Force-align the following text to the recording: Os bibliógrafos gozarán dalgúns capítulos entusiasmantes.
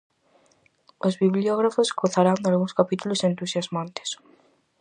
Os 1.07 1.13
bibliógrafos 1.23 1.89
gozarán 2.01 2.39
dalgúns 2.43 2.77
capítulos 2.79 3.25
entusiasmantes. 3.31 4.09